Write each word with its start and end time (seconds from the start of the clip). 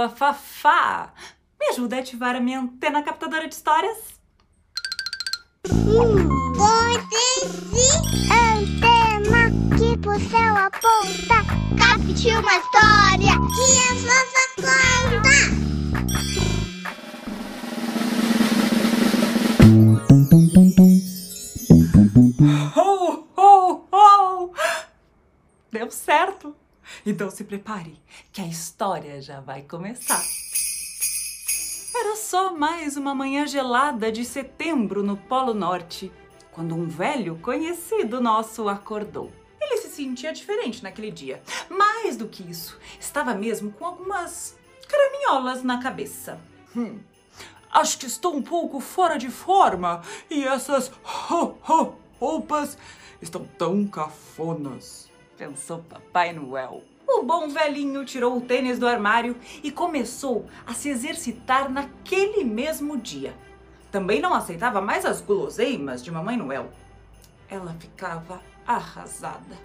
pessoa 0.00 0.08
Fafá. 0.08 1.12
Me 1.58 1.66
ajuda 1.68 1.96
a 1.96 1.98
ativar 1.98 2.34
a 2.34 2.40
minha 2.40 2.60
antena 2.60 3.02
captadora 3.02 3.46
de 3.46 3.54
histórias? 3.54 3.98
antena 8.30 9.50
que 9.76 9.98
pro 9.98 10.18
céu 10.30 10.56
aponta. 10.56 11.44
Capte 11.76 12.28
uma 12.28 12.56
história 12.56 13.32
que 13.54 13.78
a 13.78 13.94
fofa 14.06 14.44
conta. 14.56 15.34
Ho! 22.76 24.50
Deu 25.70 25.90
certo! 25.90 26.56
Então 27.04 27.30
se 27.30 27.44
prepare, 27.44 28.00
que 28.32 28.40
a 28.40 28.46
história 28.46 29.20
já 29.20 29.40
vai 29.40 29.62
começar. 29.62 30.22
Era 31.94 32.16
só 32.16 32.56
mais 32.56 32.96
uma 32.96 33.14
manhã 33.14 33.46
gelada 33.46 34.10
de 34.10 34.24
setembro 34.24 35.02
no 35.02 35.16
Polo 35.16 35.52
Norte, 35.52 36.12
quando 36.52 36.74
um 36.74 36.88
velho 36.88 37.36
conhecido 37.42 38.20
nosso 38.20 38.68
acordou. 38.68 39.30
Ele 39.60 39.76
se 39.76 39.88
sentia 39.88 40.32
diferente 40.32 40.82
naquele 40.82 41.10
dia. 41.10 41.42
Mais 41.68 42.16
do 42.16 42.26
que 42.26 42.42
isso, 42.42 42.78
estava 42.98 43.34
mesmo 43.34 43.70
com 43.72 43.84
algumas 43.84 44.58
caraminholas 44.88 45.62
na 45.62 45.82
cabeça. 45.82 46.40
Hum, 46.74 47.00
acho 47.70 47.98
que 47.98 48.06
estou 48.06 48.34
um 48.34 48.42
pouco 48.42 48.80
fora 48.80 49.18
de 49.18 49.28
forma 49.28 50.02
e 50.30 50.44
essas 50.44 50.90
roupas 52.18 52.78
estão 53.20 53.44
tão 53.58 53.86
cafonas, 53.86 55.09
pensou 55.40 55.78
Papai 55.78 56.34
Noel. 56.34 56.84
O 57.08 57.22
bom 57.22 57.48
velhinho 57.48 58.04
tirou 58.04 58.36
o 58.36 58.42
tênis 58.42 58.78
do 58.78 58.86
armário 58.86 59.34
e 59.62 59.72
começou 59.72 60.46
a 60.66 60.74
se 60.74 60.90
exercitar 60.90 61.70
naquele 61.70 62.44
mesmo 62.44 62.98
dia. 62.98 63.34
Também 63.90 64.20
não 64.20 64.34
aceitava 64.34 64.82
mais 64.82 65.06
as 65.06 65.22
guloseimas 65.22 66.04
de 66.04 66.10
Mamãe 66.10 66.36
Noel. 66.36 66.70
Ela 67.48 67.74
ficava 67.80 68.42
arrasada. 68.66 69.56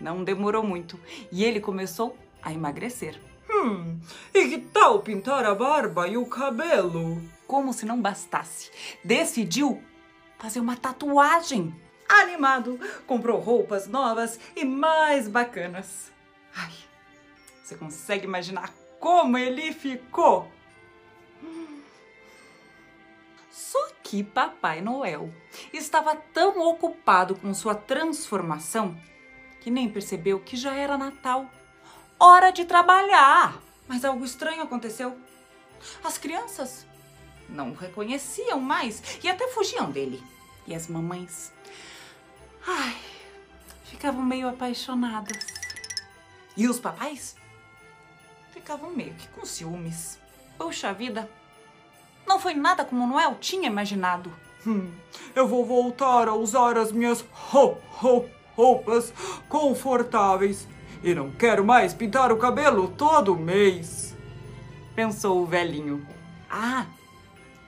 Não 0.00 0.24
demorou 0.24 0.62
muito 0.62 0.98
e 1.30 1.44
ele 1.44 1.60
começou 1.60 2.16
a 2.42 2.50
emagrecer. 2.50 3.20
Hum, 3.50 4.00
e 4.32 4.48
que 4.48 4.58
tal 4.58 5.00
pintar 5.00 5.44
a 5.44 5.54
barba 5.54 6.08
e 6.08 6.16
o 6.16 6.24
cabelo? 6.24 7.20
Como 7.46 7.74
se 7.74 7.84
não 7.84 8.00
bastasse, 8.00 8.70
decidiu 9.04 9.82
fazer 10.38 10.60
uma 10.60 10.78
tatuagem. 10.78 11.74
Animado, 12.10 12.78
comprou 13.06 13.38
roupas 13.38 13.86
novas 13.86 14.38
e 14.56 14.64
mais 14.64 15.28
bacanas. 15.28 16.10
Ai, 16.56 16.72
você 17.62 17.76
consegue 17.76 18.24
imaginar 18.24 18.74
como 18.98 19.38
ele 19.38 19.72
ficou? 19.72 20.50
Só 23.48 23.78
que 24.02 24.24
Papai 24.24 24.80
Noel 24.80 25.32
estava 25.72 26.16
tão 26.16 26.58
ocupado 26.66 27.36
com 27.36 27.54
sua 27.54 27.76
transformação 27.76 28.98
que 29.60 29.70
nem 29.70 29.88
percebeu 29.88 30.40
que 30.40 30.56
já 30.56 30.74
era 30.74 30.98
Natal. 30.98 31.46
Hora 32.18 32.50
de 32.50 32.64
trabalhar! 32.64 33.62
Mas 33.86 34.04
algo 34.04 34.24
estranho 34.24 34.62
aconteceu. 34.62 35.16
As 36.02 36.18
crianças 36.18 36.86
não 37.48 37.70
o 37.70 37.74
reconheciam 37.74 38.58
mais 38.58 39.02
e 39.22 39.28
até 39.28 39.48
fugiam 39.48 39.90
dele. 39.90 40.22
E 40.66 40.74
as 40.74 40.88
mamães, 40.88 41.52
ai, 42.66 42.96
ficavam 43.84 44.22
meio 44.22 44.48
apaixonadas. 44.48 45.46
E 46.56 46.68
os 46.68 46.80
papais 46.80 47.36
ficavam 48.52 48.90
meio 48.90 49.14
que 49.14 49.28
com 49.28 49.44
ciúmes. 49.44 50.18
Poxa 50.58 50.92
vida, 50.92 51.28
não 52.26 52.38
foi 52.38 52.54
nada 52.54 52.84
como 52.84 53.06
Noel 53.06 53.36
tinha 53.40 53.68
imaginado. 53.68 54.32
Hum, 54.66 54.92
eu 55.34 55.48
vou 55.48 55.64
voltar 55.64 56.28
a 56.28 56.34
usar 56.34 56.76
as 56.76 56.92
minhas 56.92 57.24
ho, 57.52 57.76
ho, 58.02 58.28
roupas 58.54 59.12
confortáveis 59.48 60.68
e 61.02 61.14
não 61.14 61.30
quero 61.30 61.64
mais 61.64 61.94
pintar 61.94 62.30
o 62.30 62.36
cabelo 62.36 62.88
todo 62.88 63.36
mês. 63.36 64.14
Pensou 64.94 65.42
o 65.42 65.46
velhinho. 65.46 66.06
Ah, 66.50 66.86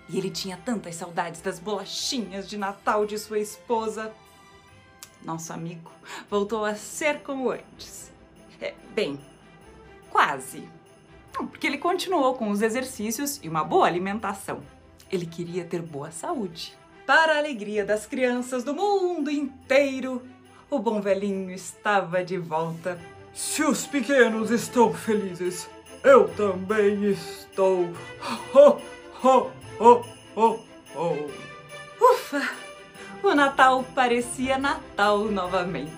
e 0.08 0.19
ele 0.19 0.31
tinha 0.31 0.56
tantas 0.56 0.97
saudades 0.97 1.41
das 1.41 1.58
bolachinhas 1.58 2.48
de 2.48 2.58
Natal 2.58 3.06
de 3.06 3.19
sua 3.19 3.38
esposa. 3.38 4.12
Nosso 5.24 5.52
amigo 5.52 5.90
voltou 6.28 6.64
a 6.64 6.74
ser 6.74 7.20
como 7.20 7.50
antes. 7.50 8.12
É, 8.60 8.74
bem, 8.94 9.18
quase. 10.10 10.68
Porque 11.32 11.66
ele 11.66 11.78
continuou 11.78 12.34
com 12.34 12.50
os 12.50 12.62
exercícios 12.62 13.40
e 13.42 13.48
uma 13.48 13.64
boa 13.64 13.86
alimentação. 13.86 14.62
Ele 15.10 15.26
queria 15.26 15.64
ter 15.64 15.82
boa 15.82 16.10
saúde. 16.10 16.76
Para 17.06 17.34
a 17.34 17.38
alegria 17.38 17.84
das 17.84 18.06
crianças 18.06 18.62
do 18.62 18.74
mundo 18.74 19.30
inteiro, 19.30 20.22
o 20.70 20.78
bom 20.78 21.00
velhinho 21.00 21.50
estava 21.50 22.22
de 22.24 22.38
volta. 22.38 22.98
Se 23.34 23.62
os 23.62 23.86
pequenos 23.86 24.50
estão 24.50 24.92
felizes, 24.92 25.68
eu 26.04 26.28
também 26.34 27.04
estou. 27.10 27.88
Ho, 28.54 28.80
ho, 29.22 29.50
ho, 29.80 30.04
ho, 30.36 30.60
ho. 30.94 31.51
O 33.22 33.34
Natal 33.34 33.84
parecia 33.94 34.58
Natal 34.58 35.26
novamente. 35.26 35.92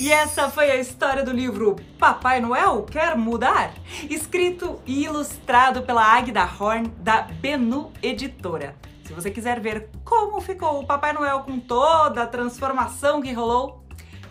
E 0.00 0.10
essa 0.10 0.50
foi 0.50 0.70
a 0.70 0.76
história 0.76 1.22
do 1.22 1.30
livro 1.30 1.76
Papai 1.96 2.40
Noel 2.40 2.82
Quer 2.82 3.16
Mudar? 3.16 3.72
Escrito 4.10 4.80
e 4.84 5.04
ilustrado 5.04 5.82
pela 5.82 6.02
Agda 6.02 6.42
Horn, 6.42 6.88
da 6.98 7.22
Benu 7.22 7.92
Editora. 8.02 8.74
Se 9.04 9.12
você 9.12 9.30
quiser 9.30 9.60
ver 9.60 9.90
como 10.04 10.40
ficou 10.40 10.80
o 10.80 10.86
Papai 10.86 11.12
Noel 11.12 11.40
com 11.40 11.60
toda 11.60 12.22
a 12.22 12.26
transformação 12.26 13.22
que 13.22 13.32
rolou, 13.32 13.84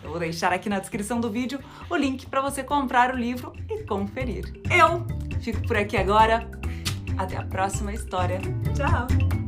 eu 0.04 0.10
vou 0.10 0.18
deixar 0.18 0.52
aqui 0.52 0.68
na 0.68 0.78
descrição 0.78 1.20
do 1.20 1.30
vídeo 1.30 1.58
o 1.88 1.96
link 1.96 2.26
para 2.26 2.42
você 2.42 2.62
comprar 2.62 3.14
o 3.14 3.16
livro 3.16 3.52
e 3.70 3.82
conferir. 3.84 4.52
Eu 4.70 5.06
fico 5.40 5.66
por 5.66 5.76
aqui 5.76 5.96
agora. 5.96 6.50
Até 7.16 7.36
a 7.36 7.44
próxima 7.44 7.92
história. 7.92 8.40
Tchau! 8.74 9.41